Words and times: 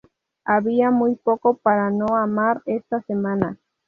Había 0.45 0.89
muy 0.89 1.15
poco 1.15 1.57
para 1.57 1.91
no 1.91 2.07
amar 2.17 2.63
esta 2.65 3.03
semana". 3.03 3.59